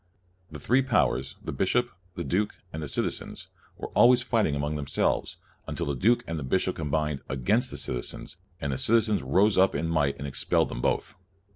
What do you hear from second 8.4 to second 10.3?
and the citizens rose up in might and